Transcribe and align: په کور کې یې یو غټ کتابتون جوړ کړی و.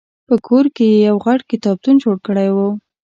په 0.27 0.35
کور 0.47 0.65
کې 0.75 0.85
یې 0.91 0.97
یو 1.09 1.17
غټ 1.25 1.39
کتابتون 1.51 1.95
جوړ 2.03 2.15
کړی 2.27 2.49
و. 2.55 2.57